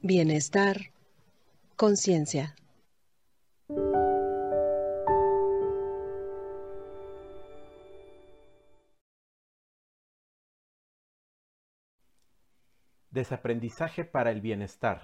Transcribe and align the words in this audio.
Bienestar, 0.00 0.90
conciencia. 1.76 2.54
Desaprendizaje 13.10 14.06
para 14.06 14.30
el 14.30 14.40
bienestar. 14.40 15.02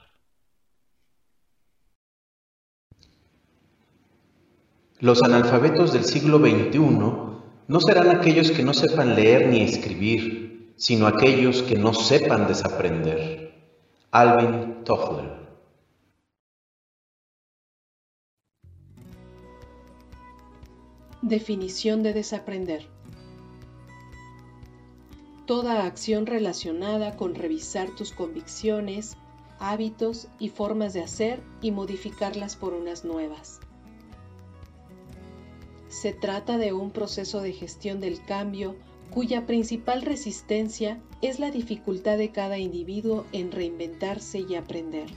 Los 5.01 5.23
analfabetos 5.23 5.93
del 5.93 6.05
siglo 6.05 6.39
XXI 6.39 6.79
no 6.79 7.81
serán 7.81 8.09
aquellos 8.09 8.51
que 8.51 8.63
no 8.63 8.73
sepan 8.73 9.15
leer 9.15 9.49
ni 9.49 9.61
escribir, 9.61 10.48
sino 10.79 11.09
aquellos 11.09 11.63
que 11.63 11.77
no 11.77 11.93
sepan 11.93 12.47
desaprender. 12.47 13.53
Alvin 14.13 14.85
Toffler 14.85 15.49
Definición 21.21 22.05
de 22.05 22.15
desaprender. 22.15 22.87
Toda 25.47 25.85
acción 25.85 26.27
relacionada 26.27 27.17
con 27.17 27.35
revisar 27.35 27.91
tus 27.97 28.13
convicciones, 28.13 29.17
hábitos 29.59 30.29
y 30.39 30.49
formas 30.49 30.93
de 30.93 31.03
hacer 31.03 31.43
y 31.61 31.73
modificarlas 31.73 32.55
por 32.55 32.73
unas 32.73 33.05
nuevas. 33.05 33.59
Se 35.89 36.13
trata 36.13 36.57
de 36.57 36.73
un 36.73 36.93
proceso 36.93 37.41
de 37.41 37.53
gestión 37.53 37.99
del 37.99 38.25
cambio 38.25 38.77
cuya 39.11 39.47
principal 39.47 40.03
resistencia 40.03 41.01
es 41.23 41.41
la 41.41 41.51
dificultad 41.51 42.19
de 42.19 42.31
cada 42.31 42.59
individuo 42.59 43.25
en 43.33 43.51
reinventarse 43.53 44.41
y 44.41 44.55
aprender. 44.55 45.09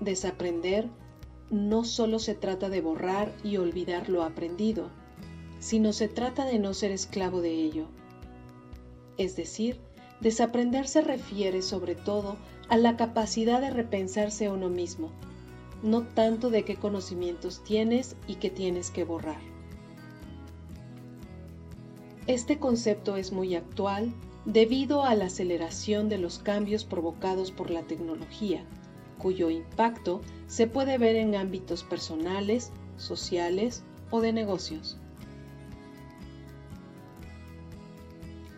Desaprender 0.00 0.88
no 1.50 1.84
solo 1.84 2.18
se 2.18 2.34
trata 2.34 2.68
de 2.68 2.80
borrar 2.80 3.32
y 3.42 3.56
olvidar 3.56 4.08
lo 4.08 4.22
aprendido, 4.22 4.90
sino 5.58 5.92
se 5.92 6.08
trata 6.08 6.44
de 6.44 6.58
no 6.58 6.74
ser 6.74 6.92
esclavo 6.92 7.40
de 7.40 7.52
ello. 7.52 7.86
Es 9.16 9.34
decir, 9.34 9.80
desaprender 10.20 10.86
se 10.86 11.00
refiere 11.00 11.62
sobre 11.62 11.94
todo 11.94 12.36
a 12.68 12.76
la 12.76 12.96
capacidad 12.96 13.60
de 13.60 13.70
repensarse 13.70 14.50
uno 14.50 14.68
mismo, 14.68 15.10
no 15.82 16.02
tanto 16.02 16.50
de 16.50 16.64
qué 16.64 16.76
conocimientos 16.76 17.64
tienes 17.64 18.14
y 18.26 18.36
qué 18.36 18.50
tienes 18.50 18.90
que 18.90 19.04
borrar. 19.04 19.47
Este 22.28 22.58
concepto 22.58 23.16
es 23.16 23.32
muy 23.32 23.54
actual 23.54 24.12
debido 24.44 25.02
a 25.02 25.14
la 25.14 25.24
aceleración 25.24 26.10
de 26.10 26.18
los 26.18 26.38
cambios 26.38 26.84
provocados 26.84 27.52
por 27.52 27.70
la 27.70 27.84
tecnología, 27.84 28.66
cuyo 29.16 29.48
impacto 29.48 30.20
se 30.46 30.66
puede 30.66 30.98
ver 30.98 31.16
en 31.16 31.34
ámbitos 31.34 31.84
personales, 31.84 32.70
sociales 32.98 33.82
o 34.10 34.20
de 34.20 34.34
negocios. 34.34 34.98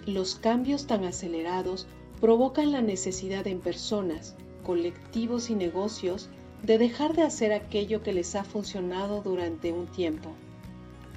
Los 0.05 0.34
cambios 0.34 0.88
tan 0.88 1.05
acelerados 1.05 1.86
provocan 2.20 2.72
la 2.72 2.82
necesidad 2.82 3.46
en 3.46 3.60
personas, 3.60 4.34
colectivos 4.64 5.48
y 5.48 5.55
negocios 5.55 6.28
de 6.64 6.77
dejar 6.77 7.14
de 7.14 7.22
hacer 7.22 7.52
aquello 7.52 8.02
que 8.02 8.12
les 8.12 8.34
ha 8.34 8.42
funcionado 8.42 9.22
durante 9.22 9.72
un 9.72 9.86
tiempo, 9.86 10.32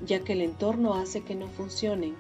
ya 0.06 0.20
que 0.20 0.34
el 0.34 0.42
entorno 0.42 0.94
hace 0.94 1.22
que 1.22 1.34
no 1.34 1.48
funcionen 1.48 2.14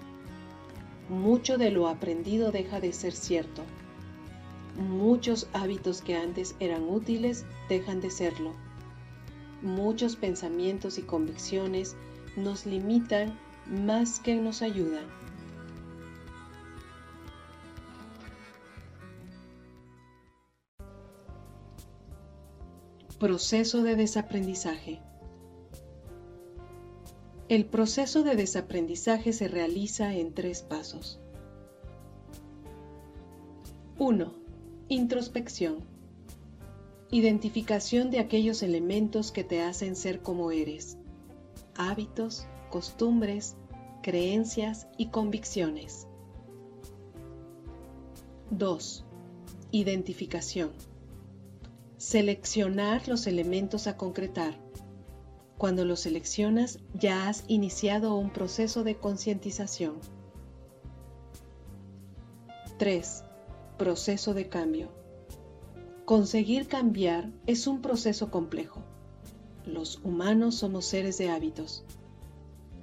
mucho 1.13 1.57
de 1.57 1.69
lo 1.69 1.87
aprendido 1.87 2.51
deja 2.51 2.79
de 2.79 2.91
ser 2.91 3.13
cierto. 3.13 3.63
Muchos 4.77 5.47
hábitos 5.53 6.01
que 6.01 6.15
antes 6.15 6.55
eran 6.59 6.83
útiles 6.89 7.45
dejan 7.69 8.01
de 8.01 8.09
serlo. 8.09 8.53
Muchos 9.61 10.15
pensamientos 10.15 10.97
y 10.97 11.03
convicciones 11.03 11.95
nos 12.35 12.65
limitan 12.65 13.39
más 13.67 14.19
que 14.19 14.35
nos 14.35 14.61
ayudan. 14.61 15.05
Proceso 23.19 23.83
de 23.83 23.95
desaprendizaje. 23.95 24.99
El 27.53 27.65
proceso 27.65 28.23
de 28.23 28.35
desaprendizaje 28.35 29.31
se 29.31 29.47
realiza 29.47 30.15
en 30.15 30.33
tres 30.33 30.63
pasos. 30.63 31.19
1. 33.99 34.33
Introspección. 34.87 35.77
Identificación 37.11 38.09
de 38.09 38.17
aquellos 38.17 38.63
elementos 38.63 39.31
que 39.31 39.43
te 39.43 39.61
hacen 39.61 39.95
ser 39.95 40.23
como 40.23 40.49
eres. 40.49 40.97
Hábitos, 41.75 42.47
costumbres, 42.71 43.55
creencias 44.01 44.87
y 44.97 45.09
convicciones. 45.09 46.07
2. 48.49 49.05
Identificación. 49.69 50.71
Seleccionar 51.97 53.07
los 53.07 53.27
elementos 53.27 53.85
a 53.85 53.95
concretar 53.95 54.57
cuando 55.63 55.85
lo 55.85 55.95
seleccionas, 55.95 56.79
ya 56.93 57.29
has 57.29 57.45
iniciado 57.47 58.15
un 58.15 58.31
proceso 58.31 58.83
de 58.83 58.97
concientización. 58.97 59.95
3. 62.77 63.23
Proceso 63.77 64.33
de 64.33 64.49
cambio. 64.49 64.89
Conseguir 66.03 66.67
cambiar 66.67 67.29
es 67.47 67.65
un 67.65 67.81
proceso 67.81 68.29
complejo. 68.29 68.81
Los 69.65 70.01
humanos 70.03 70.55
somos 70.55 70.83
seres 70.83 71.17
de 71.17 71.29
hábitos. 71.29 71.85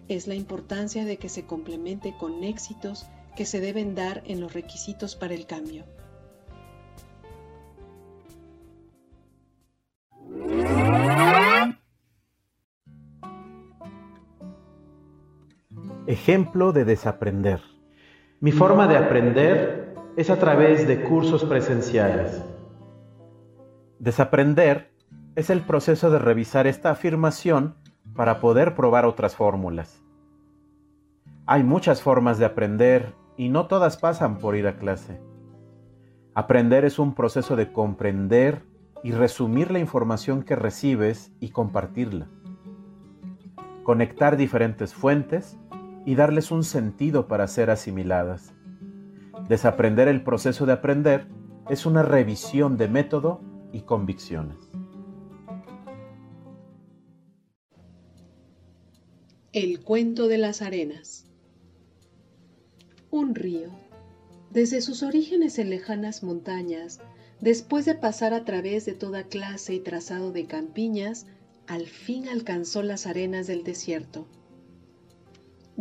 Es 0.08 0.26
la 0.26 0.34
importancia 0.34 1.04
de 1.04 1.18
que 1.18 1.28
se 1.28 1.44
complemente 1.44 2.14
con 2.18 2.42
éxitos 2.44 3.04
que 3.36 3.44
se 3.44 3.60
deben 3.60 3.94
dar 3.94 4.22
en 4.24 4.40
los 4.40 4.54
requisitos 4.54 5.16
para 5.16 5.34
el 5.34 5.44
cambio. 5.44 5.84
Ejemplo 16.10 16.72
de 16.72 16.84
desaprender. 16.84 17.60
Mi 18.40 18.50
forma 18.50 18.88
de 18.88 18.96
aprender 18.96 19.94
es 20.16 20.28
a 20.28 20.40
través 20.40 20.88
de 20.88 21.04
cursos 21.04 21.44
presenciales. 21.44 22.44
Desaprender 24.00 24.90
es 25.36 25.50
el 25.50 25.60
proceso 25.60 26.10
de 26.10 26.18
revisar 26.18 26.66
esta 26.66 26.90
afirmación 26.90 27.76
para 28.16 28.40
poder 28.40 28.74
probar 28.74 29.04
otras 29.04 29.36
fórmulas. 29.36 30.02
Hay 31.46 31.62
muchas 31.62 32.02
formas 32.02 32.40
de 32.40 32.46
aprender 32.46 33.14
y 33.36 33.48
no 33.48 33.68
todas 33.68 33.96
pasan 33.96 34.38
por 34.38 34.56
ir 34.56 34.66
a 34.66 34.78
clase. 34.78 35.20
Aprender 36.34 36.84
es 36.84 36.98
un 36.98 37.14
proceso 37.14 37.54
de 37.54 37.72
comprender 37.72 38.64
y 39.04 39.12
resumir 39.12 39.70
la 39.70 39.78
información 39.78 40.42
que 40.42 40.56
recibes 40.56 41.32
y 41.38 41.50
compartirla. 41.50 42.26
Conectar 43.84 44.36
diferentes 44.36 44.92
fuentes 44.92 45.56
y 46.04 46.14
darles 46.14 46.50
un 46.50 46.64
sentido 46.64 47.28
para 47.28 47.46
ser 47.46 47.70
asimiladas. 47.70 48.52
Desaprender 49.48 50.08
el 50.08 50.22
proceso 50.22 50.66
de 50.66 50.72
aprender 50.72 51.26
es 51.68 51.86
una 51.86 52.02
revisión 52.02 52.76
de 52.76 52.88
método 52.88 53.40
y 53.72 53.82
convicciones. 53.82 54.56
El 59.52 59.80
cuento 59.82 60.28
de 60.28 60.38
las 60.38 60.62
arenas. 60.62 61.26
Un 63.10 63.34
río, 63.34 63.70
desde 64.50 64.80
sus 64.80 65.02
orígenes 65.02 65.58
en 65.58 65.70
lejanas 65.70 66.22
montañas, 66.22 67.00
después 67.40 67.84
de 67.84 67.96
pasar 67.96 68.32
a 68.32 68.44
través 68.44 68.86
de 68.86 68.92
toda 68.92 69.24
clase 69.24 69.74
y 69.74 69.80
trazado 69.80 70.30
de 70.30 70.46
campiñas, 70.46 71.26
al 71.66 71.86
fin 71.86 72.28
alcanzó 72.28 72.82
las 72.82 73.06
arenas 73.06 73.48
del 73.48 73.64
desierto 73.64 74.26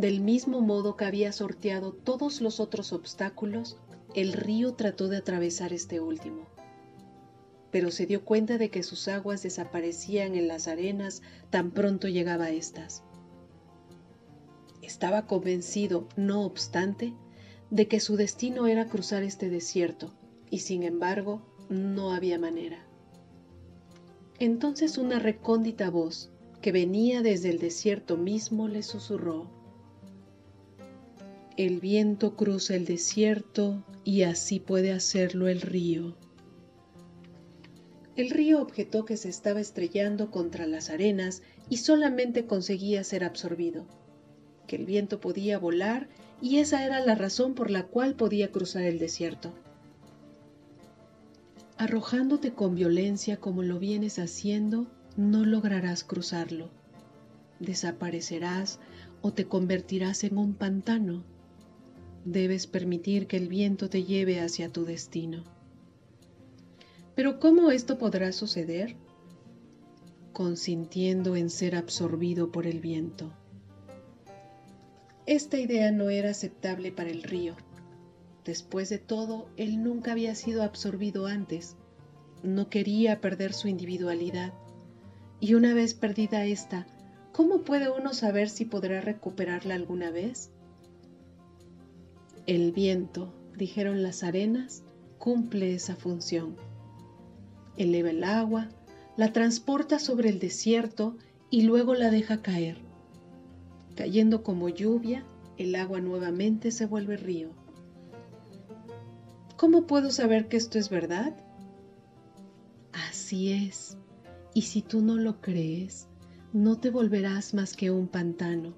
del 0.00 0.22
mismo 0.22 0.62
modo 0.62 0.96
que 0.96 1.04
había 1.04 1.30
sorteado 1.30 1.92
todos 1.92 2.40
los 2.40 2.58
otros 2.58 2.94
obstáculos, 2.94 3.76
el 4.14 4.32
río 4.32 4.72
trató 4.72 5.08
de 5.08 5.18
atravesar 5.18 5.74
este 5.74 6.00
último. 6.00 6.46
Pero 7.70 7.90
se 7.90 8.06
dio 8.06 8.24
cuenta 8.24 8.56
de 8.56 8.70
que 8.70 8.82
sus 8.82 9.08
aguas 9.08 9.42
desaparecían 9.42 10.36
en 10.36 10.48
las 10.48 10.68
arenas 10.68 11.20
tan 11.50 11.70
pronto 11.70 12.08
llegaba 12.08 12.46
a 12.46 12.50
estas. 12.50 13.02
Estaba 14.80 15.26
convencido, 15.26 16.08
no 16.16 16.46
obstante, 16.46 17.12
de 17.68 17.86
que 17.86 18.00
su 18.00 18.16
destino 18.16 18.68
era 18.68 18.86
cruzar 18.86 19.22
este 19.22 19.50
desierto, 19.50 20.14
y 20.48 20.60
sin 20.60 20.82
embargo 20.82 21.42
no 21.68 22.12
había 22.12 22.38
manera. 22.38 22.86
Entonces 24.38 24.96
una 24.96 25.18
recóndita 25.18 25.90
voz, 25.90 26.30
que 26.62 26.72
venía 26.72 27.20
desde 27.20 27.50
el 27.50 27.58
desierto 27.58 28.16
mismo, 28.16 28.66
le 28.66 28.82
susurró, 28.82 29.59
El 31.60 31.78
viento 31.78 32.36
cruza 32.36 32.74
el 32.74 32.86
desierto 32.86 33.84
y 34.02 34.22
así 34.22 34.60
puede 34.60 34.92
hacerlo 34.92 35.46
el 35.46 35.60
río. 35.60 36.16
El 38.16 38.30
río 38.30 38.62
objetó 38.62 39.04
que 39.04 39.18
se 39.18 39.28
estaba 39.28 39.60
estrellando 39.60 40.30
contra 40.30 40.66
las 40.66 40.88
arenas 40.88 41.42
y 41.68 41.76
solamente 41.76 42.46
conseguía 42.46 43.04
ser 43.04 43.24
absorbido, 43.24 43.84
que 44.66 44.76
el 44.76 44.86
viento 44.86 45.20
podía 45.20 45.58
volar 45.58 46.08
y 46.40 46.60
esa 46.60 46.82
era 46.82 46.98
la 47.04 47.14
razón 47.14 47.52
por 47.52 47.70
la 47.70 47.82
cual 47.82 48.14
podía 48.14 48.50
cruzar 48.50 48.84
el 48.84 48.98
desierto. 48.98 49.52
Arrojándote 51.76 52.54
con 52.54 52.74
violencia 52.74 53.36
como 53.36 53.62
lo 53.62 53.78
vienes 53.78 54.18
haciendo, 54.18 54.86
no 55.18 55.44
lograrás 55.44 56.04
cruzarlo. 56.04 56.70
Desaparecerás 57.58 58.78
o 59.20 59.34
te 59.34 59.44
convertirás 59.44 60.24
en 60.24 60.38
un 60.38 60.54
pantano 60.54 61.22
debes 62.24 62.66
permitir 62.66 63.26
que 63.26 63.36
el 63.36 63.48
viento 63.48 63.88
te 63.88 64.04
lleve 64.04 64.40
hacia 64.40 64.72
tu 64.72 64.84
destino. 64.84 65.44
Pero 67.14 67.40
¿cómo 67.40 67.70
esto 67.70 67.98
podrá 67.98 68.32
suceder? 68.32 68.96
Consintiendo 70.32 71.36
en 71.36 71.50
ser 71.50 71.76
absorbido 71.76 72.52
por 72.52 72.66
el 72.66 72.80
viento. 72.80 73.32
Esta 75.26 75.58
idea 75.58 75.92
no 75.92 76.10
era 76.10 76.30
aceptable 76.30 76.92
para 76.92 77.10
el 77.10 77.22
río. 77.22 77.56
Después 78.44 78.88
de 78.88 78.98
todo, 78.98 79.48
él 79.56 79.82
nunca 79.82 80.12
había 80.12 80.34
sido 80.34 80.62
absorbido 80.62 81.26
antes. 81.26 81.76
No 82.42 82.70
quería 82.70 83.20
perder 83.20 83.52
su 83.52 83.68
individualidad. 83.68 84.52
Y 85.40 85.54
una 85.54 85.74
vez 85.74 85.94
perdida 85.94 86.44
esta, 86.46 86.86
¿cómo 87.32 87.62
puede 87.62 87.90
uno 87.90 88.12
saber 88.14 88.48
si 88.48 88.64
podrá 88.64 89.00
recuperarla 89.00 89.74
alguna 89.74 90.10
vez? 90.10 90.50
El 92.50 92.72
viento, 92.72 93.32
dijeron 93.56 94.02
las 94.02 94.24
arenas, 94.24 94.82
cumple 95.18 95.72
esa 95.72 95.94
función. 95.94 96.56
Eleva 97.76 98.10
el 98.10 98.24
agua, 98.24 98.70
la 99.16 99.32
transporta 99.32 100.00
sobre 100.00 100.30
el 100.30 100.40
desierto 100.40 101.16
y 101.48 101.62
luego 101.62 101.94
la 101.94 102.10
deja 102.10 102.42
caer. 102.42 102.78
Cayendo 103.94 104.42
como 104.42 104.68
lluvia, 104.68 105.24
el 105.58 105.76
agua 105.76 106.00
nuevamente 106.00 106.72
se 106.72 106.86
vuelve 106.86 107.16
río. 107.16 107.50
¿Cómo 109.56 109.86
puedo 109.86 110.10
saber 110.10 110.48
que 110.48 110.56
esto 110.56 110.76
es 110.80 110.90
verdad? 110.90 111.36
Así 112.92 113.52
es. 113.52 113.96
Y 114.54 114.62
si 114.62 114.82
tú 114.82 115.02
no 115.02 115.18
lo 115.18 115.40
crees, 115.40 116.08
no 116.52 116.80
te 116.80 116.90
volverás 116.90 117.54
más 117.54 117.76
que 117.76 117.92
un 117.92 118.08
pantano. 118.08 118.74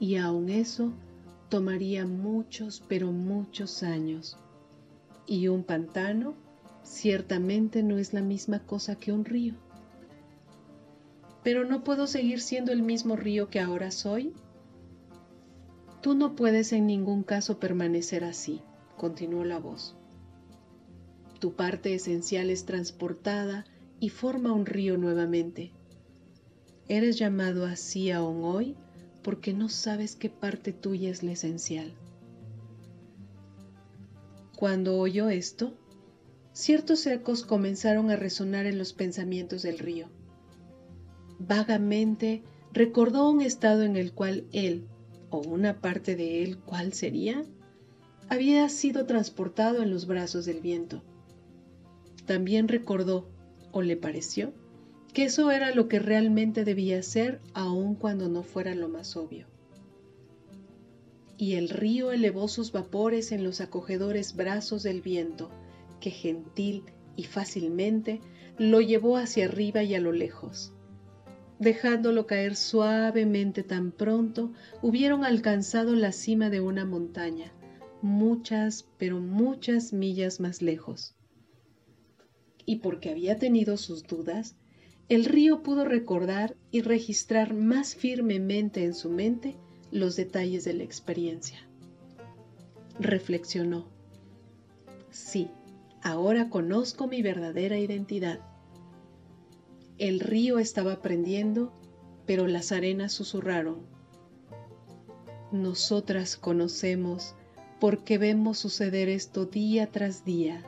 Y 0.00 0.16
aun 0.16 0.48
eso 0.48 0.94
tomaría 1.48 2.06
muchos, 2.06 2.82
pero 2.88 3.12
muchos 3.12 3.82
años. 3.82 4.36
Y 5.26 5.48
un 5.48 5.64
pantano 5.64 6.34
ciertamente 6.82 7.82
no 7.82 7.98
es 7.98 8.12
la 8.12 8.22
misma 8.22 8.60
cosa 8.60 8.96
que 8.96 9.12
un 9.12 9.24
río. 9.24 9.54
Pero 11.42 11.64
no 11.64 11.84
puedo 11.84 12.06
seguir 12.06 12.40
siendo 12.40 12.72
el 12.72 12.82
mismo 12.82 13.16
río 13.16 13.48
que 13.48 13.60
ahora 13.60 13.90
soy. 13.90 14.32
Tú 16.02 16.14
no 16.14 16.36
puedes 16.36 16.72
en 16.72 16.86
ningún 16.86 17.22
caso 17.22 17.58
permanecer 17.58 18.24
así, 18.24 18.62
continuó 18.96 19.44
la 19.44 19.58
voz. 19.58 19.96
Tu 21.40 21.54
parte 21.54 21.94
esencial 21.94 22.50
es 22.50 22.64
transportada 22.64 23.66
y 24.00 24.08
forma 24.08 24.52
un 24.52 24.66
río 24.66 24.96
nuevamente. 24.96 25.72
Eres 26.88 27.18
llamado 27.18 27.66
así 27.66 28.10
aún 28.10 28.44
hoy 28.44 28.76
porque 29.26 29.52
no 29.52 29.68
sabes 29.68 30.14
qué 30.14 30.30
parte 30.30 30.72
tuya 30.72 31.10
es 31.10 31.24
la 31.24 31.32
esencial. 31.32 31.92
Cuando 34.56 34.96
oyó 34.98 35.30
esto, 35.30 35.74
ciertos 36.52 37.04
ecos 37.08 37.42
comenzaron 37.42 38.12
a 38.12 38.14
resonar 38.14 38.66
en 38.66 38.78
los 38.78 38.92
pensamientos 38.92 39.62
del 39.62 39.80
río. 39.80 40.06
Vagamente 41.40 42.44
recordó 42.72 43.28
un 43.28 43.40
estado 43.40 43.82
en 43.82 43.96
el 43.96 44.12
cual 44.12 44.44
él, 44.52 44.86
o 45.30 45.38
una 45.40 45.80
parte 45.80 46.14
de 46.14 46.44
él, 46.44 46.58
¿cuál 46.58 46.92
sería? 46.92 47.44
Había 48.28 48.68
sido 48.68 49.06
transportado 49.06 49.82
en 49.82 49.90
los 49.90 50.06
brazos 50.06 50.46
del 50.46 50.60
viento. 50.60 51.02
También 52.26 52.68
recordó, 52.68 53.28
o 53.72 53.82
le 53.82 53.96
pareció, 53.96 54.52
que 55.16 55.24
eso 55.24 55.50
era 55.50 55.74
lo 55.74 55.88
que 55.88 55.98
realmente 55.98 56.62
debía 56.62 57.02
ser 57.02 57.40
aun 57.54 57.94
cuando 57.94 58.28
no 58.28 58.42
fuera 58.42 58.74
lo 58.74 58.90
más 58.90 59.16
obvio. 59.16 59.46
Y 61.38 61.54
el 61.54 61.70
río 61.70 62.12
elevó 62.12 62.48
sus 62.48 62.70
vapores 62.70 63.32
en 63.32 63.42
los 63.42 63.62
acogedores 63.62 64.36
brazos 64.36 64.82
del 64.82 65.00
viento, 65.00 65.50
que 66.00 66.10
gentil 66.10 66.82
y 67.16 67.24
fácilmente 67.24 68.20
lo 68.58 68.82
llevó 68.82 69.16
hacia 69.16 69.46
arriba 69.46 69.82
y 69.82 69.94
a 69.94 70.00
lo 70.00 70.12
lejos. 70.12 70.74
Dejándolo 71.58 72.26
caer 72.26 72.54
suavemente 72.54 73.62
tan 73.62 73.92
pronto, 73.92 74.52
hubieron 74.82 75.24
alcanzado 75.24 75.94
la 75.94 76.12
cima 76.12 76.50
de 76.50 76.60
una 76.60 76.84
montaña, 76.84 77.54
muchas, 78.02 78.86
pero 78.98 79.18
muchas 79.18 79.94
millas 79.94 80.40
más 80.40 80.60
lejos. 80.60 81.14
Y 82.66 82.80
porque 82.80 83.08
había 83.08 83.38
tenido 83.38 83.78
sus 83.78 84.06
dudas, 84.06 84.56
el 85.08 85.24
río 85.24 85.62
pudo 85.62 85.84
recordar 85.84 86.56
y 86.72 86.82
registrar 86.82 87.54
más 87.54 87.94
firmemente 87.94 88.84
en 88.84 88.94
su 88.94 89.08
mente 89.08 89.56
los 89.92 90.16
detalles 90.16 90.64
de 90.64 90.74
la 90.74 90.82
experiencia. 90.82 91.58
Reflexionó. 92.98 93.86
Sí, 95.10 95.48
ahora 96.02 96.50
conozco 96.50 97.06
mi 97.06 97.22
verdadera 97.22 97.78
identidad. 97.78 98.40
El 99.98 100.20
río 100.20 100.58
estaba 100.58 100.94
aprendiendo, 100.94 101.72
pero 102.26 102.48
las 102.48 102.72
arenas 102.72 103.12
susurraron. 103.12 103.86
Nosotras 105.52 106.36
conocemos 106.36 107.36
porque 107.78 108.18
vemos 108.18 108.58
suceder 108.58 109.08
esto 109.08 109.46
día 109.46 109.86
tras 109.92 110.24
día 110.24 110.64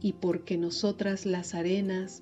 y 0.00 0.14
porque 0.14 0.58
nosotras 0.58 1.24
las 1.24 1.54
arenas 1.54 2.20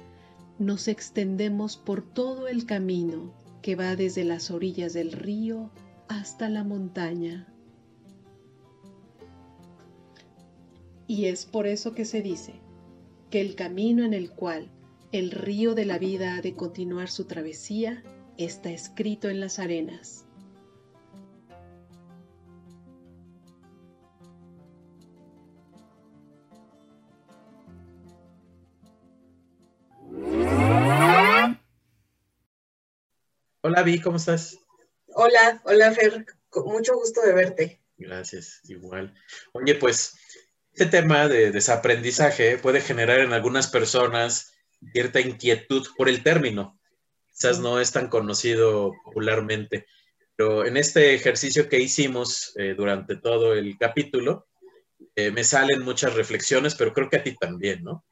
nos 0.62 0.88
extendemos 0.88 1.76
por 1.76 2.02
todo 2.02 2.48
el 2.48 2.66
camino 2.66 3.34
que 3.60 3.76
va 3.76 3.96
desde 3.96 4.24
las 4.24 4.50
orillas 4.50 4.92
del 4.92 5.12
río 5.12 5.70
hasta 6.08 6.48
la 6.48 6.64
montaña. 6.64 7.46
Y 11.06 11.26
es 11.26 11.44
por 11.44 11.66
eso 11.66 11.94
que 11.94 12.04
se 12.04 12.22
dice 12.22 12.54
que 13.30 13.40
el 13.40 13.54
camino 13.54 14.04
en 14.04 14.14
el 14.14 14.30
cual 14.30 14.70
el 15.12 15.30
río 15.30 15.74
de 15.74 15.84
la 15.84 15.98
vida 15.98 16.36
ha 16.36 16.40
de 16.40 16.54
continuar 16.54 17.10
su 17.10 17.24
travesía 17.24 18.02
está 18.38 18.70
escrito 18.70 19.28
en 19.28 19.40
las 19.40 19.58
arenas. 19.58 20.24
Hola 33.72 33.84
Vi, 33.84 34.02
¿cómo 34.02 34.18
estás? 34.18 34.58
Hola, 35.14 35.62
hola 35.64 35.92
Fer, 35.92 36.26
mucho 36.66 36.94
gusto 36.94 37.22
de 37.22 37.32
verte. 37.32 37.80
Gracias, 37.96 38.60
igual. 38.64 39.14
Oye, 39.52 39.76
pues 39.76 40.14
este 40.74 40.84
tema 40.84 41.26
de 41.26 41.50
desaprendizaje 41.52 42.58
puede 42.58 42.82
generar 42.82 43.20
en 43.20 43.32
algunas 43.32 43.68
personas 43.68 44.52
cierta 44.92 45.20
inquietud 45.20 45.86
por 45.96 46.10
el 46.10 46.22
término. 46.22 46.78
Quizás 47.30 47.60
no 47.60 47.80
es 47.80 47.92
tan 47.92 48.08
conocido 48.08 48.92
popularmente, 49.06 49.86
pero 50.36 50.66
en 50.66 50.76
este 50.76 51.14
ejercicio 51.14 51.70
que 51.70 51.80
hicimos 51.80 52.52
eh, 52.56 52.74
durante 52.76 53.16
todo 53.16 53.54
el 53.54 53.78
capítulo, 53.78 54.48
eh, 55.16 55.30
me 55.30 55.44
salen 55.44 55.80
muchas 55.80 56.12
reflexiones, 56.12 56.74
pero 56.74 56.92
creo 56.92 57.08
que 57.08 57.16
a 57.16 57.22
ti 57.22 57.34
también, 57.36 57.82
¿no? 57.82 58.04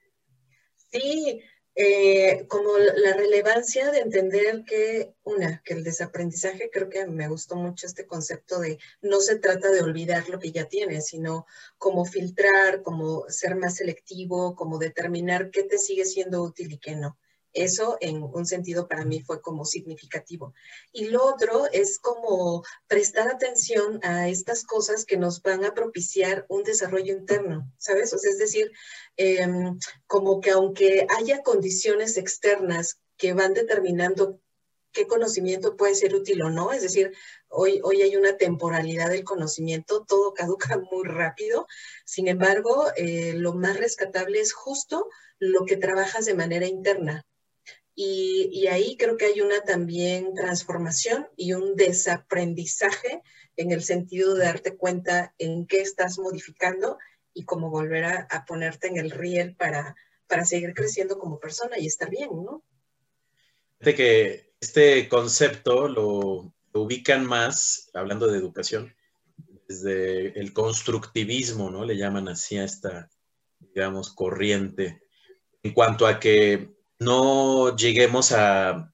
Sí, 0.91 1.43
eh, 1.83 2.45
como 2.47 2.77
la 2.77 3.15
relevancia 3.15 3.91
de 3.91 4.01
entender 4.01 4.65
que, 4.67 5.15
una, 5.23 5.63
que 5.65 5.73
el 5.73 5.83
desaprendizaje, 5.83 6.69
creo 6.71 6.91
que 6.91 7.07
me 7.07 7.27
gustó 7.27 7.57
mucho 7.57 7.87
este 7.87 8.07
concepto 8.07 8.61
de 8.61 8.79
no 9.01 9.21
se 9.21 9.39
trata 9.39 9.71
de 9.71 9.81
olvidar 9.81 10.29
lo 10.29 10.39
que 10.39 10.53
ya 10.53 10.67
tienes, 10.67 11.07
sino 11.07 11.47
como 11.79 12.05
filtrar, 12.05 12.83
como 12.83 13.25
ser 13.31 13.57
más 13.57 13.77
selectivo, 13.77 14.55
como 14.57 14.77
determinar 14.77 15.51
qué 15.51 15.63
te 15.63 15.79
sigue 15.79 16.05
siendo 16.05 16.43
útil 16.43 16.71
y 16.71 16.77
qué 16.77 16.97
no. 16.97 17.17
Eso 17.53 17.97
en 18.01 18.23
un 18.23 18.47
sentido 18.47 18.87
para 18.87 19.05
mí 19.05 19.21
fue 19.21 19.41
como 19.41 19.65
significativo. 19.65 20.55
Y 20.93 21.07
lo 21.07 21.25
otro 21.25 21.67
es 21.73 21.99
como 21.99 22.63
prestar 22.87 23.29
atención 23.29 24.01
a 24.03 24.29
estas 24.29 24.65
cosas 24.65 25.05
que 25.05 25.17
nos 25.17 25.43
van 25.43 25.65
a 25.65 25.75
propiciar 25.75 26.47
un 26.49 26.63
desarrollo 26.63 27.13
interno, 27.13 27.71
¿sabes? 27.79 28.13
O 28.13 28.19
sea, 28.19 28.31
es 28.31 28.39
decir, 28.39 28.71
em, 29.17 29.79
como 30.07 30.41
que 30.41 30.51
aunque 30.51 31.07
haya 31.19 31.43
condiciones 31.43 32.17
externas 32.17 33.01
que 33.17 33.33
van 33.35 33.53
determinando 33.53 34.41
qué 34.93 35.07
conocimiento 35.07 35.77
puede 35.77 35.95
ser 35.95 36.15
útil 36.15 36.43
o 36.43 36.51
no. 36.51 36.73
Es 36.73 36.83
decir, 36.83 37.13
hoy, 37.49 37.81
hoy 37.85 38.03
hay 38.03 38.17
una 38.17 38.37
temporalidad 38.37 39.11
del 39.11 39.25
conocimiento, 39.25 40.05
todo 40.07 40.35
caduca 40.35 40.79
muy 40.91 41.05
rápido. 41.05 41.67
Sin 42.05 42.29
embargo, 42.29 42.87
eh, 42.97 43.35
lo 43.35 43.55
más 43.55 43.77
rescatable 43.77 44.41
es 44.41 44.53
justo 44.53 45.09
lo 45.39 45.65
que 45.65 45.77
trabajas 45.77 46.27
de 46.27 46.35
manera 46.35 46.67
interna. 46.67 47.25
Y, 48.03 48.67
ahí 48.69 48.97
creo 48.97 49.19
que 49.19 49.27
hay 49.27 49.43
una 49.43 49.61
también 49.61 50.33
transformación 50.33 51.29
y 51.37 51.53
un 51.53 51.77
desaprendizaje 51.77 53.21
en 53.57 53.73
el 53.73 53.83
sentido 53.83 54.35
de 54.35 54.45
darte 54.45 54.75
cuenta 54.75 55.35
en 55.37 55.67
qué 55.67 55.83
estás 55.83 56.19
modificando 56.19 56.97
y 57.35 57.45
cómo 57.45 57.69
volver 57.69 58.05
a, 58.07 58.45
ponerte 58.47 58.89
en 58.89 58.97
el 58.97 59.11
riel 59.11 59.55
para, 59.55 59.95
para 60.27 60.47
seguir 60.47 60.73
creciendo 60.73 61.19
como 61.19 61.39
persona 61.39 61.79
y 61.79 61.89
estar 61.89 62.09
bien, 62.09 62.31
¿no? 62.43 62.65
De 63.81 63.95
que 63.95 64.55
este 64.61 65.07
concepto 65.07 65.87
lo, 65.87 66.55
ubican 66.73 67.27
más, 67.27 67.91
hablando 67.93 68.29
de 68.29 68.39
educación, 68.39 68.95
desde 69.69 70.41
el 70.41 70.55
constructivismo, 70.55 71.71
¿no? 71.71 71.85
Le 71.85 71.99
llaman 71.99 72.29
así 72.29 72.57
a 72.57 72.65
esta, 72.65 73.11
digamos, 73.59 74.15
corriente, 74.15 75.03
en 75.63 75.75
cuanto 75.75 76.07
a 76.07 76.19
que 76.19 76.80
no 77.01 77.75
lleguemos 77.77 78.31
a 78.33 78.93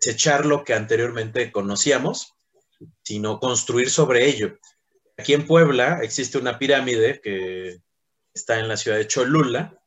desechar 0.00 0.46
lo 0.46 0.64
que 0.64 0.74
anteriormente 0.74 1.52
conocíamos, 1.52 2.34
sino 3.02 3.40
construir 3.40 3.90
sobre 3.90 4.26
ello. 4.26 4.58
Aquí 5.18 5.34
en 5.34 5.46
Puebla 5.46 6.00
existe 6.02 6.38
una 6.38 6.58
pirámide 6.58 7.20
que 7.20 7.80
está 8.32 8.58
en 8.58 8.68
la 8.68 8.76
ciudad 8.76 8.96
de 8.96 9.06
Cholula 9.06 9.78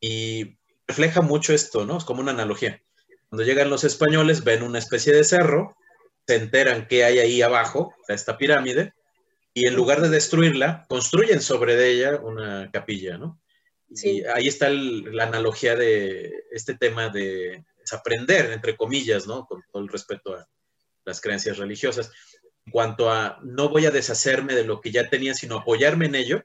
y 0.00 0.58
refleja 0.86 1.20
mucho 1.20 1.52
esto, 1.52 1.86
¿no? 1.86 1.98
Es 1.98 2.04
como 2.04 2.20
una 2.20 2.32
analogía. 2.32 2.82
Cuando 3.28 3.44
llegan 3.44 3.70
los 3.70 3.84
españoles, 3.84 4.42
ven 4.42 4.62
una 4.62 4.78
especie 4.78 5.12
de 5.14 5.24
cerro, 5.24 5.76
se 6.26 6.36
enteran 6.36 6.88
que 6.88 7.04
hay 7.04 7.20
ahí 7.20 7.42
abajo, 7.42 7.94
esta 8.08 8.36
pirámide, 8.36 8.92
y 9.54 9.66
en 9.66 9.74
lugar 9.74 10.00
de 10.00 10.08
destruirla, 10.08 10.86
construyen 10.88 11.40
sobre 11.40 11.90
ella 11.90 12.20
una 12.20 12.70
capilla, 12.72 13.18
¿no? 13.18 13.40
Y 13.90 14.24
ahí 14.24 14.46
está 14.46 14.70
la 14.70 15.24
analogía 15.24 15.74
de 15.74 16.44
este 16.52 16.74
tema 16.74 17.08
de 17.08 17.64
desaprender, 17.78 18.52
entre 18.52 18.76
comillas, 18.76 19.26
¿no? 19.26 19.46
Con 19.46 19.62
todo 19.72 19.82
el 19.82 19.88
respeto 19.88 20.34
a 20.34 20.48
las 21.04 21.20
creencias 21.20 21.58
religiosas. 21.58 22.12
En 22.66 22.72
cuanto 22.72 23.10
a 23.10 23.40
no 23.42 23.68
voy 23.68 23.86
a 23.86 23.90
deshacerme 23.90 24.54
de 24.54 24.64
lo 24.64 24.80
que 24.80 24.92
ya 24.92 25.08
tenía, 25.08 25.34
sino 25.34 25.58
apoyarme 25.58 26.06
en 26.06 26.14
ello 26.14 26.44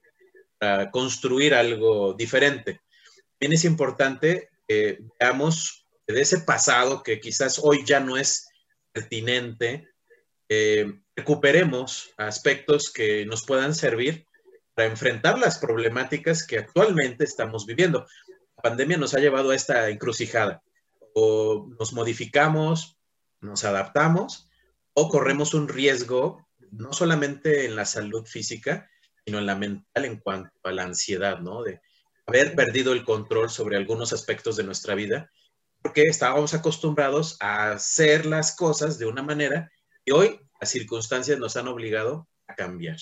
para 0.57 0.89
construir 0.89 1.53
algo 1.53 2.13
diferente. 2.13 2.81
También 3.37 3.53
es 3.53 3.65
importante 3.65 4.49
que 4.67 4.99
veamos 5.19 5.85
de 6.07 6.21
ese 6.21 6.39
pasado 6.39 7.03
que 7.03 7.19
quizás 7.19 7.59
hoy 7.61 7.83
ya 7.85 7.99
no 7.99 8.17
es 8.17 8.47
pertinente, 8.91 9.89
eh, 10.49 10.99
recuperemos 11.15 12.11
aspectos 12.17 12.91
que 12.91 13.25
nos 13.25 13.45
puedan 13.45 13.75
servir 13.75 14.25
para 14.75 14.89
enfrentar 14.89 15.39
las 15.39 15.57
problemáticas 15.57 16.45
que 16.45 16.59
actualmente 16.59 17.23
estamos 17.23 17.65
viviendo. 17.65 18.05
La 18.57 18.61
pandemia 18.61 18.97
nos 18.97 19.13
ha 19.13 19.19
llevado 19.19 19.51
a 19.51 19.55
esta 19.55 19.89
encrucijada. 19.89 20.61
O 21.13 21.67
nos 21.79 21.93
modificamos, 21.93 22.97
nos 23.41 23.63
adaptamos, 23.63 24.49
o 24.93 25.09
corremos 25.09 25.53
un 25.53 25.67
riesgo 25.67 26.45
no 26.71 26.93
solamente 26.93 27.65
en 27.65 27.75
la 27.75 27.85
salud 27.85 28.25
física, 28.25 28.89
sino 29.25 29.39
en 29.39 29.45
la 29.45 29.55
mental 29.55 30.05
en 30.05 30.19
cuanto 30.19 30.51
a 30.63 30.71
la 30.71 30.83
ansiedad, 30.83 31.39
¿no? 31.39 31.63
De 31.63 31.81
haber 32.27 32.53
perdido 32.55 32.93
el 32.93 33.03
control 33.03 33.49
sobre 33.49 33.77
algunos 33.77 34.13
aspectos 34.13 34.55
de 34.57 34.63
nuestra 34.63 34.93
vida 34.93 35.31
porque 35.85 36.01
estábamos 36.01 36.55
acostumbrados 36.55 37.37
a 37.39 37.73
hacer 37.73 38.25
las 38.25 38.55
cosas 38.55 38.97
de 38.97 39.05
una 39.05 39.21
manera 39.21 39.71
y 40.03 40.13
hoy 40.13 40.39
las 40.59 40.71
circunstancias 40.71 41.37
nos 41.37 41.57
han 41.57 41.67
obligado 41.67 42.27
a 42.47 42.55
cambiar. 42.55 42.97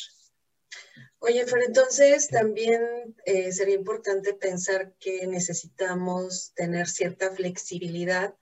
Oye, 1.25 1.45
pero 1.49 1.63
entonces 1.63 2.27
también 2.27 3.15
eh, 3.23 3.53
sería 3.53 3.75
importante 3.75 4.33
pensar 4.33 4.93
que 4.99 5.25
necesitamos 5.25 6.51
tener 6.53 6.89
cierta 6.89 7.31
flexibilidad 7.31 8.35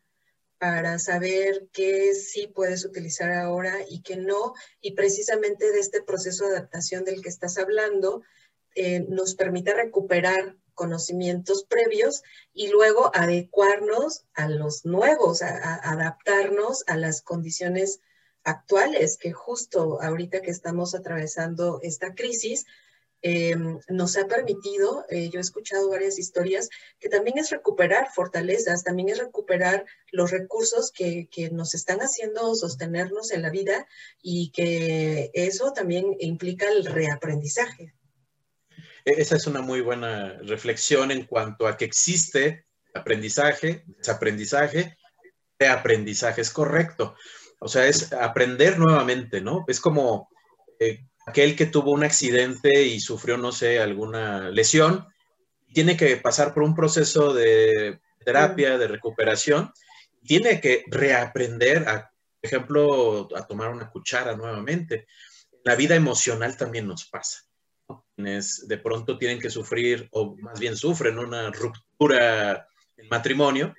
para 0.58 0.98
saber 0.98 1.68
qué 1.72 2.16
sí 2.16 2.48
puedes 2.48 2.84
utilizar 2.84 3.34
ahora 3.34 3.76
y 3.88 4.02
qué 4.02 4.18
no. 4.18 4.56
Y 4.82 4.94
precisamente 4.94 5.72
de 5.72 5.80
este 5.80 6.02
proceso 6.02 6.48
de 6.48 6.58
adaptación 6.58 7.06
del 7.06 7.22
que 7.22 7.30
estás 7.30 7.60
hablando, 7.60 8.24
eh, 8.74 9.02
nos 9.08 9.36
permite 9.36 9.76
recuperar 9.76 10.58
conocimientos 10.74 11.66
previos 11.66 12.24
y 12.52 12.70
luego 12.70 13.12
adecuarnos 13.14 14.26
a 14.34 14.50
los 14.50 14.86
nuevos, 14.86 15.44
a, 15.44 15.76
adaptarnos 15.88 16.84
a 16.88 16.98
las 16.98 17.22
condiciones 17.22 18.00
actuales, 18.43 19.17
que 19.17 19.31
justo 19.31 20.01
ahorita 20.01 20.41
que 20.41 20.51
estamos 20.51 20.95
atravesando 20.95 21.79
esta 21.81 22.13
crisis, 22.13 22.65
eh, 23.24 23.55
nos 23.88 24.17
ha 24.17 24.27
permitido, 24.27 25.05
eh, 25.10 25.29
yo 25.29 25.39
he 25.39 25.41
escuchado 25.41 25.89
varias 25.89 26.17
historias, 26.17 26.69
que 27.00 27.07
también 27.07 27.38
es 27.38 27.51
recuperar 27.51 28.07
fortalezas, 28.12 28.83
también 28.83 29.10
es 29.10 29.19
recuperar 29.19 29.86
los 30.12 30.31
recursos 30.31 30.91
que, 30.91 31.27
que, 31.31 31.51
nos 31.51 31.75
están 31.75 32.00
haciendo 32.00 32.55
sostenernos 32.55 33.31
en 33.31 33.43
la 33.43 33.51
vida 33.51 33.88
y 34.24 34.50
que 34.51 35.29
eso 35.36 35.71
también 35.71 36.15
implica 36.19 36.67
el 36.67 36.83
reaprendizaje. 36.86 37.93
E-, 39.05 39.21
esa 39.21 39.36
es 39.36 39.45
una 39.45 39.62
muy 39.62 39.81
buena 39.81 40.39
reflexión 40.41 41.12
en 41.12 41.25
cuanto 41.25 41.67
a 41.67 41.77
que 41.77 41.86
existe 41.86 42.65
aprendizaje, 42.93 43.83
desaprendizaje, 43.86 44.98
reaprendizaje, 45.60 46.41
es 46.41 46.50
correcto. 46.50 47.15
O 47.63 47.68
sea, 47.68 47.88
es 47.88 48.12
aprender 48.12 48.80
nuevamente, 48.80 49.39
¿no? 49.39 49.65
Es 49.68 49.80
como 49.80 50.30
eh, 50.80 51.06
aquel 51.27 51.56
que 51.56 51.68
tuvo 51.68 51.91
un 51.91 52.03
accidente 52.03 52.84
y 52.84 53.00
sufrió, 53.00 53.38
no 53.38 53.51
sé, 53.51 53.80
alguna 53.80 54.50
lesión, 54.50 55.06
tiene 55.72 55.96
que 55.96 56.18
pasar 56.18 56.56
por 56.56 56.63
un 56.63 56.74
proceso 56.75 57.34
de 57.34 58.00
terapia, 58.25 58.80
de 58.80 58.88
recuperación, 58.88 59.72
tiene 60.24 60.60
que 60.60 60.84
reaprender, 60.88 61.88
a, 61.88 62.12
por 62.41 62.48
ejemplo, 62.48 63.30
a 63.36 63.46
tomar 63.46 63.70
una 63.70 63.91
cuchara 63.91 64.36
nuevamente. 64.36 65.06
La 65.63 65.75
vida 65.75 65.96
emocional 65.96 66.58
también 66.58 66.88
nos 66.88 67.06
pasa 67.06 67.46
quienes 68.15 68.68
de 68.68 68.77
pronto 68.77 69.18
tienen 69.18 69.39
que 69.39 69.50
sufrir, 69.50 70.08
o 70.12 70.36
más 70.38 70.60
bien 70.60 70.75
sufren 70.75 71.20
una 71.20 71.51
ruptura 71.51 72.68
en 72.98 73.08
matrimonio 73.10 73.75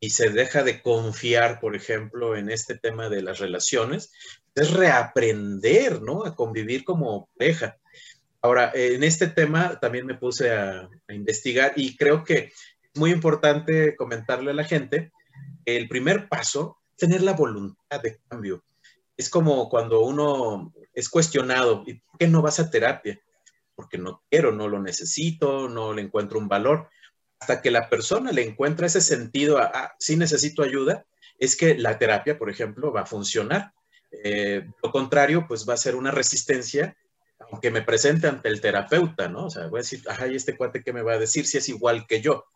y 0.00 0.10
se 0.10 0.30
deja 0.30 0.62
de 0.62 0.82
confiar, 0.82 1.60
por 1.60 1.74
ejemplo, 1.74 2.36
en 2.36 2.50
este 2.50 2.76
tema 2.76 3.08
de 3.08 3.22
las 3.22 3.38
relaciones, 3.38 4.12
es 4.54 4.72
reaprender, 4.72 6.02
¿no? 6.02 6.24
A 6.24 6.34
convivir 6.34 6.84
como 6.84 7.28
pareja. 7.36 7.78
Ahora, 8.42 8.70
en 8.74 9.02
este 9.02 9.28
tema 9.28 9.78
también 9.80 10.06
me 10.06 10.14
puse 10.14 10.52
a, 10.52 10.88
investigar 11.08 11.72
y 11.76 11.96
creo 11.96 12.24
que 12.24 12.34
es 12.36 12.52
muy 12.94 13.10
importante 13.10 13.96
comentarle 13.96 14.50
a 14.50 14.54
la 14.54 14.64
gente 14.64 15.12
que 15.64 15.76
el 15.76 15.88
primer 15.88 16.28
paso 16.28 16.78
es 16.90 16.96
tener 16.96 17.22
la 17.22 17.32
voluntad 17.32 18.02
de 18.02 18.18
cambio. 18.28 18.62
Es 19.16 19.30
como 19.30 19.68
cuando 19.68 20.00
uno 20.00 20.74
es 20.92 21.08
cuestionado, 21.08 21.84
¿y 21.86 21.94
por 21.94 22.18
qué 22.18 22.28
no 22.28 22.42
vas 22.42 22.60
a 22.60 22.70
terapia? 22.70 23.18
porque 23.74 23.98
no 23.98 24.22
quiero, 24.30 24.52
no 24.52 24.68
lo 24.68 24.80
necesito, 24.80 25.68
no 25.68 25.92
le 25.92 26.02
encuentro 26.02 26.38
un 26.38 26.48
valor. 26.48 26.88
Hasta 27.44 27.60
que 27.60 27.70
la 27.70 27.90
persona 27.90 28.32
le 28.32 28.42
encuentra 28.42 28.86
ese 28.86 29.02
sentido 29.02 29.58
a, 29.58 29.94
necesito 30.16 30.62
ayuda, 30.62 31.04
es 31.38 31.56
que 31.56 31.76
la 31.76 31.98
terapia, 31.98 32.38
por 32.38 32.48
ejemplo, 32.48 32.90
va 32.90 33.02
a 33.02 33.06
funcionar. 33.06 33.74
Eh, 34.10 34.66
lo 34.82 34.90
contrario, 34.90 35.44
pues 35.46 35.68
va 35.68 35.74
a 35.74 35.76
ser 35.76 35.94
una 35.94 36.10
resistencia, 36.10 36.96
aunque 37.38 37.70
me 37.70 37.82
presente 37.82 38.28
ante 38.28 38.48
el 38.48 38.62
terapeuta, 38.62 39.28
¿no? 39.28 39.44
O 39.44 39.50
sea, 39.50 39.66
voy 39.66 39.80
a 39.80 39.82
decir, 39.82 40.02
ajá, 40.08 40.26
¿y 40.26 40.36
este 40.36 40.56
cuate 40.56 40.82
qué 40.82 40.94
me 40.94 41.02
va 41.02 41.12
a 41.12 41.18
decir 41.18 41.44
si 41.44 41.58
es 41.58 41.68
igual 41.68 42.06
que 42.06 42.22
yo? 42.22 42.46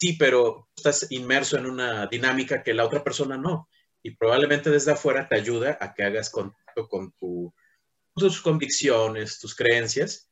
Sí, 0.00 0.14
pero 0.14 0.66
estás 0.74 1.08
inmerso 1.10 1.58
en 1.58 1.66
una 1.66 2.06
dinámica 2.06 2.62
que 2.62 2.72
la 2.72 2.86
otra 2.86 3.04
persona 3.04 3.36
no. 3.36 3.68
Y 4.02 4.12
probablemente 4.12 4.70
desde 4.70 4.92
afuera 4.92 5.28
te 5.28 5.36
ayuda 5.36 5.76
a 5.78 5.92
que 5.92 6.04
hagas 6.04 6.30
contacto 6.30 6.88
con 6.88 7.12
tus 8.14 8.40
convicciones, 8.40 9.38
tus 9.38 9.54
creencias, 9.54 10.30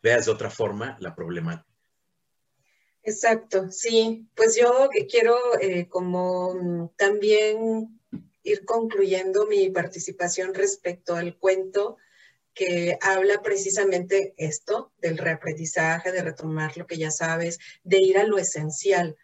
veas 0.00 0.26
de 0.26 0.30
otra 0.30 0.48
forma 0.48 0.96
la 1.00 1.12
problemática. 1.12 1.71
Exacto, 3.04 3.70
sí. 3.70 4.28
Pues 4.34 4.56
yo 4.56 4.88
quiero 5.10 5.36
eh, 5.60 5.88
como 5.88 6.92
también 6.96 8.00
ir 8.44 8.64
concluyendo 8.64 9.46
mi 9.46 9.70
participación 9.70 10.54
respecto 10.54 11.16
al 11.16 11.36
cuento 11.38 11.96
que 12.54 12.98
habla 13.00 13.40
precisamente 13.42 14.34
esto 14.36 14.92
del 14.98 15.18
reaprendizaje, 15.18 16.12
de 16.12 16.22
retomar 16.22 16.76
lo 16.76 16.86
que 16.86 16.98
ya 16.98 17.10
sabes, 17.10 17.58
de 17.82 17.98
ir 17.98 18.18
a 18.18 18.24
lo 18.24 18.38
esencial, 18.38 19.16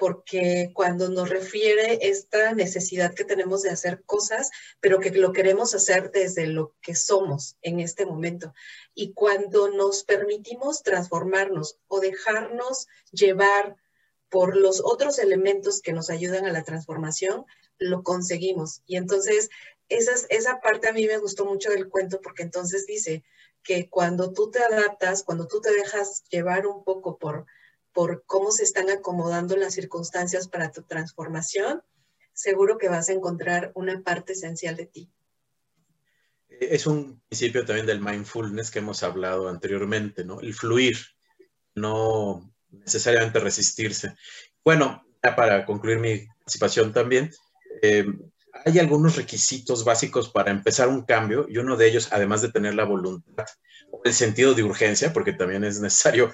porque 0.00 0.70
cuando 0.72 1.10
nos 1.10 1.28
refiere 1.28 1.98
esta 2.08 2.54
necesidad 2.54 3.12
que 3.12 3.26
tenemos 3.26 3.60
de 3.60 3.68
hacer 3.68 4.02
cosas, 4.04 4.50
pero 4.80 4.98
que 4.98 5.10
lo 5.10 5.34
queremos 5.34 5.74
hacer 5.74 6.10
desde 6.10 6.46
lo 6.46 6.74
que 6.80 6.94
somos 6.94 7.58
en 7.60 7.80
este 7.80 8.06
momento. 8.06 8.54
Y 8.94 9.12
cuando 9.12 9.68
nos 9.68 10.04
permitimos 10.04 10.82
transformarnos 10.82 11.76
o 11.86 12.00
dejarnos 12.00 12.88
llevar 13.12 13.76
por 14.30 14.56
los 14.56 14.80
otros 14.82 15.18
elementos 15.18 15.82
que 15.82 15.92
nos 15.92 16.08
ayudan 16.08 16.46
a 16.46 16.52
la 16.52 16.64
transformación, 16.64 17.44
lo 17.78 18.02
conseguimos. 18.02 18.80
Y 18.86 18.96
entonces, 18.96 19.50
esa, 19.90 20.12
esa 20.30 20.60
parte 20.62 20.88
a 20.88 20.94
mí 20.94 21.06
me 21.06 21.18
gustó 21.18 21.44
mucho 21.44 21.68
del 21.68 21.90
cuento 21.90 22.22
porque 22.22 22.42
entonces 22.42 22.86
dice 22.86 23.22
que 23.62 23.90
cuando 23.90 24.32
tú 24.32 24.50
te 24.50 24.60
adaptas, 24.64 25.24
cuando 25.24 25.46
tú 25.46 25.60
te 25.60 25.74
dejas 25.74 26.24
llevar 26.30 26.66
un 26.66 26.84
poco 26.84 27.18
por, 27.18 27.44
por 27.92 28.24
cómo 28.26 28.52
se 28.52 28.64
están 28.64 28.90
acomodando 28.90 29.56
las 29.56 29.74
circunstancias 29.74 30.48
para 30.48 30.70
tu 30.70 30.82
transformación, 30.82 31.82
seguro 32.32 32.78
que 32.78 32.88
vas 32.88 33.08
a 33.08 33.12
encontrar 33.12 33.72
una 33.74 34.02
parte 34.02 34.32
esencial 34.32 34.76
de 34.76 34.86
ti. 34.86 35.10
Es 36.48 36.86
un 36.86 37.20
principio 37.28 37.64
también 37.64 37.86
del 37.86 38.00
mindfulness 38.00 38.70
que 38.70 38.80
hemos 38.80 39.02
hablado 39.02 39.48
anteriormente, 39.48 40.24
¿no? 40.24 40.40
El 40.40 40.54
fluir, 40.54 40.98
no 41.74 42.52
necesariamente 42.70 43.40
resistirse. 43.40 44.14
Bueno, 44.64 45.02
ya 45.22 45.34
para 45.34 45.64
concluir 45.64 45.98
mi 45.98 46.26
participación 46.26 46.92
también, 46.92 47.30
eh, 47.82 48.06
hay 48.64 48.78
algunos 48.78 49.16
requisitos 49.16 49.84
básicos 49.84 50.28
para 50.28 50.50
empezar 50.50 50.88
un 50.88 51.04
cambio 51.04 51.46
y 51.48 51.58
uno 51.58 51.76
de 51.76 51.88
ellos, 51.88 52.08
además 52.12 52.42
de 52.42 52.50
tener 52.50 52.74
la 52.74 52.84
voluntad 52.84 53.46
o 53.90 54.02
el 54.04 54.12
sentido 54.12 54.54
de 54.54 54.62
urgencia, 54.62 55.12
porque 55.12 55.32
también 55.32 55.64
es 55.64 55.80
necesario 55.80 56.32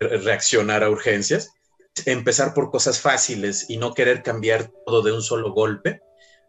reaccionar 0.00 0.82
a 0.82 0.90
urgencias, 0.90 1.52
empezar 2.06 2.54
por 2.54 2.70
cosas 2.70 3.00
fáciles 3.00 3.66
y 3.68 3.76
no 3.76 3.94
querer 3.94 4.22
cambiar 4.22 4.70
todo 4.86 5.02
de 5.02 5.12
un 5.12 5.22
solo 5.22 5.52
golpe, 5.52 6.00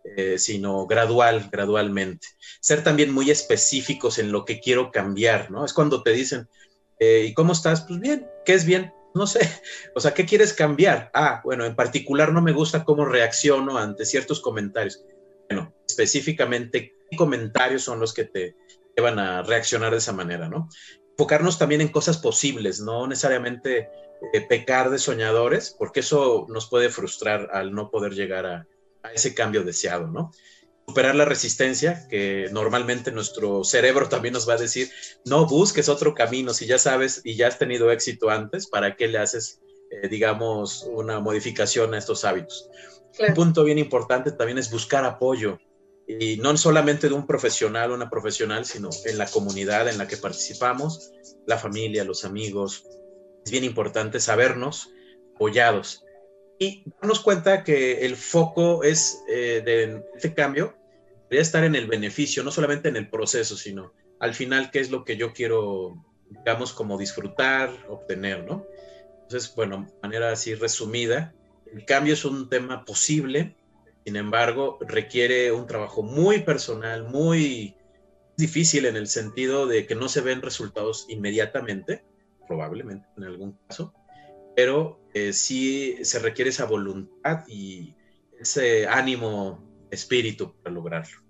eh, 0.04 0.38
sino 0.38 0.86
gradual, 0.86 1.50
gradualmente. 1.52 2.28
Ser 2.62 2.84
también 2.84 3.12
muy 3.12 3.32
específicos 3.32 4.20
en 4.20 4.32
lo 4.32 4.46
que 4.46 4.60
quiero 4.60 4.92
cambiar, 4.92 5.50
¿no? 5.50 5.66
Es 5.66 5.74
cuando 5.74 6.04
te 6.04 6.12
dicen, 6.12 6.48
eh, 7.00 7.26
¿y 7.28 7.34
cómo 7.34 7.54
estás? 7.54 7.82
Pues 7.82 8.00
bien, 8.00 8.28
¿qué 8.46 8.54
es 8.54 8.66
bien? 8.66 8.94
No 9.16 9.28
sé, 9.28 9.50
o 9.96 10.02
sea, 10.02 10.14
¿qué 10.14 10.26
quieres 10.26 10.52
cambiar? 10.52 11.10
Ah, 11.14 11.40
bueno, 11.46 11.64
en 11.64 11.74
particular 11.74 12.34
no 12.34 12.42
me 12.42 12.52
gusta 12.52 12.84
cómo 12.84 13.06
reacciono 13.06 13.78
ante 13.78 14.06
ciertos 14.06 14.42
comentarios. 14.42 15.06
Bueno, 15.50 15.74
específicamente, 15.88 16.94
¿qué 17.10 17.16
comentarios 17.16 17.82
son 17.82 18.02
los 18.02 18.14
que 18.14 18.26
te 18.26 18.58
llevan 18.94 19.18
a 19.18 19.42
reaccionar 19.42 19.92
de 19.94 20.00
esa 20.00 20.12
manera, 20.12 20.50
¿no? 20.50 20.68
Enfocarnos 21.18 21.58
también 21.58 21.82
en 21.82 21.88
cosas 21.90 22.18
posibles, 22.18 22.82
no 22.82 23.08
necesariamente 23.08 23.90
eh, 24.34 24.42
pecar 24.48 24.90
de 24.90 25.00
soñadores, 25.00 25.76
porque 25.78 26.02
eso 26.02 26.46
nos 26.50 26.68
puede 26.70 26.90
frustrar 26.90 27.50
al 27.54 27.74
no 27.74 27.90
poder 27.90 28.14
llegar 28.14 28.46
a, 28.46 28.68
a 29.04 29.14
ese 29.14 29.34
cambio 29.34 29.64
deseado, 29.64 30.08
¿no? 30.08 30.32
superar 30.88 31.16
la 31.16 31.26
resistencia, 31.26 32.08
que 32.10 32.48
normalmente 32.52 33.12
nuestro 33.12 33.64
cerebro 33.64 34.08
también 34.08 34.34
nos 34.34 34.48
va 34.48 34.54
a 34.54 34.58
decir, 34.58 34.92
no 35.26 35.46
busques 35.48 35.90
otro 35.90 36.14
camino, 36.14 36.54
si 36.54 36.68
ya 36.68 36.78
sabes 36.78 37.22
y 37.24 37.36
ya 37.36 37.48
has 37.48 37.58
tenido 37.58 37.92
éxito 37.92 38.30
antes, 38.30 38.68
¿para 38.68 38.96
qué 38.96 39.08
le 39.08 39.18
haces, 39.18 39.62
eh, 39.90 40.08
digamos, 40.08 40.88
una 40.92 41.20
modificación 41.20 41.94
a 41.94 41.98
estos 41.98 42.24
hábitos? 42.24 42.70
Un 43.18 43.34
punto 43.34 43.64
bien 43.64 43.80
importante 43.80 44.32
también 44.32 44.58
es 44.58 44.70
buscar 44.70 45.06
apoyo, 45.06 45.58
y 46.08 46.38
no 46.38 46.56
solamente 46.58 47.08
de 47.08 47.16
un 47.16 47.26
profesional 47.26 47.92
o 47.92 47.96
una 47.96 48.10
profesional, 48.10 48.66
sino 48.66 48.90
en 49.06 49.18
la 49.18 49.26
comunidad 49.26 49.88
en 49.90 49.98
la 49.98 50.08
que 50.08 50.18
participamos, 50.18 51.12
la 51.46 51.58
familia, 51.58 52.04
los 52.04 52.26
amigos. 52.26 52.86
Es 53.44 53.52
bien 53.52 53.64
importante 53.64 54.20
sabernos 54.20 54.90
apoyados 55.36 56.06
y 56.60 56.84
darnos 57.02 57.20
cuenta 57.20 57.64
que 57.64 58.06
el 58.06 58.16
foco 58.16 58.84
es 58.84 59.24
eh, 59.28 59.62
de 59.66 60.04
este 60.16 60.34
cambio, 60.34 60.76
debería 61.24 61.42
estar 61.42 61.64
en 61.64 61.76
el 61.76 61.88
beneficio, 61.88 62.44
no 62.44 62.52
solamente 62.52 62.88
en 62.88 62.96
el 62.96 63.10
proceso, 63.10 63.58
sino 63.58 63.94
al 64.20 64.34
final 64.34 64.72
qué 64.72 64.80
es 64.80 64.90
lo 64.90 65.04
que 65.04 65.18
yo 65.18 65.34
quiero, 65.34 66.06
digamos, 66.30 66.72
como 66.72 66.98
disfrutar, 66.98 67.72
obtener, 67.90 68.46
¿no? 68.46 68.66
Entonces, 69.24 69.54
bueno, 69.56 69.88
de 69.88 70.00
manera 70.02 70.32
así 70.32 70.56
resumida, 70.56 71.34
el 71.74 71.84
cambio 71.86 72.14
es 72.14 72.24
un 72.24 72.48
tema 72.48 72.86
posible, 72.86 73.56
sin 74.06 74.18
embargo, 74.18 74.78
requiere 74.82 75.52
un 75.52 75.66
trabajo 75.66 76.04
muy 76.04 76.44
personal, 76.44 77.06
muy 77.06 77.76
difícil 78.38 78.86
en 78.86 78.96
el 78.98 79.08
sentido 79.08 79.66
de 79.66 79.88
que 79.88 79.96
no 79.96 80.10
se 80.10 80.22
ven 80.22 80.44
resultados 80.44 81.08
inmediatamente, 81.10 82.06
probablemente 82.48 83.08
en 83.18 83.24
algún 83.24 83.58
caso, 83.68 83.96
pero 84.56 85.00
eh, 85.16 85.34
sí 85.34 85.98
se 86.04 86.20
requiere 86.20 86.52
esa 86.52 86.66
voluntad 86.66 87.46
y 87.48 87.96
ese 88.40 88.88
ánimo, 88.88 89.64
espíritu 89.90 90.54
para 90.62 90.76
lograrlo. 90.76 91.24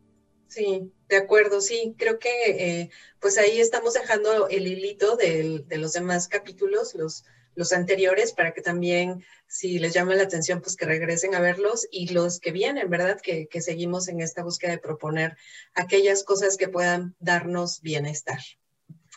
Sí, 0.48 0.92
de 1.08 1.18
acuerdo, 1.18 1.62
sí, 1.62 1.96
creo 1.98 2.20
que 2.20 2.30
eh, 2.50 2.90
pues 3.20 3.38
ahí 3.38 3.60
estamos 3.60 3.94
dejando 3.94 4.50
el 4.50 4.68
hilito 4.68 5.16
de, 5.16 5.66
los 5.78 5.94
demás 5.94 6.28
capítulos, 6.28 6.94
los, 6.96 7.24
los 7.56 7.72
anteriores, 7.72 8.34
para 8.34 8.54
que 8.54 8.62
también, 8.62 9.24
si 9.48 9.80
les 9.80 9.94
llama 9.94 10.16
la 10.16 10.24
atención, 10.24 10.62
pues 10.62 10.76
que 10.76 10.86
regresen 10.86 11.36
a 11.36 11.40
verlos 11.40 11.88
y 11.90 12.14
los 12.14 12.40
que 12.40 12.52
vienen, 12.52 12.90
¿verdad? 12.90 13.20
Que, 13.22 13.48
seguimos 13.62 14.08
en 14.08 14.22
esta 14.22 14.44
búsqueda 14.44 14.72
de 14.72 14.78
proponer 14.78 15.38
aquellas 15.74 16.24
cosas 16.24 16.58
que 16.58 16.68
puedan 16.68 17.16
darnos 17.20 17.82
bienestar 17.82 18.40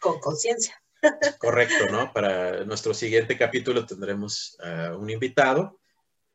con 0.00 0.20
conciencia. 0.20 0.80
Correcto, 1.38 1.86
¿no? 1.90 2.12
Para 2.12 2.64
nuestro 2.64 2.94
siguiente 2.94 3.36
capítulo 3.36 3.86
tendremos 3.86 4.56
a 4.60 4.96
un 4.96 5.10
invitado. 5.10 5.78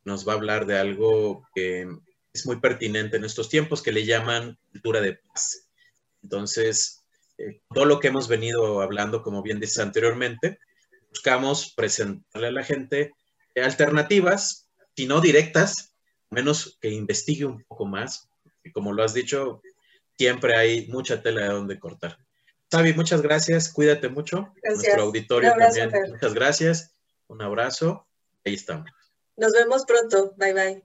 Nos 0.04 0.28
va 0.28 0.34
a 0.34 0.36
hablar 0.36 0.66
de 0.66 0.78
algo 0.78 1.48
que 1.56 1.88
es 2.34 2.46
muy 2.46 2.60
pertinente 2.60 3.18
en 3.18 3.26
estos 3.26 3.50
tiempos, 3.50 3.82
que 3.82 3.92
le 3.92 4.06
llaman 4.06 4.58
cultura 4.72 5.02
de 5.02 5.14
paz. 5.14 5.70
Entonces, 6.22 7.04
eh, 7.38 7.62
todo 7.74 7.86
lo 7.86 8.00
que 8.00 8.08
hemos 8.08 8.28
venido 8.28 8.82
hablando, 8.82 9.22
como 9.22 9.42
bien 9.42 9.60
dices 9.60 9.80
anteriormente, 9.80 10.60
buscamos 11.14 11.74
presentarle 11.76 12.48
a 12.48 12.52
la 12.52 12.64
gente 12.64 13.14
alternativas, 13.56 14.68
si 14.96 15.06
no 15.06 15.22
directas, 15.22 15.94
menos 16.32 16.78
que 16.82 16.90
investigue 16.90 17.46
un 17.46 17.64
poco 17.64 17.86
más. 17.86 18.30
Y 18.64 18.72
como 18.72 18.94
lo 18.94 19.04
has 19.04 19.14
dicho, 19.14 19.62
siempre 20.18 20.56
hay 20.56 20.88
mucha 20.88 21.22
tela 21.22 21.42
de 21.42 21.50
donde 21.50 21.80
cortar. 21.80 22.18
Xavi, 22.72 22.94
muchas 22.94 23.22
gracias, 23.22 23.72
cuídate 23.72 24.10
mucho. 24.10 24.52
Nuestro 24.64 25.04
auditorio 25.04 25.54
también, 25.56 25.92
muchas 26.10 26.34
gracias. 26.34 26.96
Un 27.28 27.42
abrazo. 27.44 28.08
Ahí 28.44 28.56
estamos. 28.56 28.90
Nos 29.38 29.52
vemos 29.54 29.86
pronto. 29.86 30.34
bye. 30.38 30.54
bye. 30.54 30.84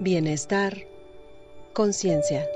Bienestar, 0.00 0.76
conciencia. 1.72 2.48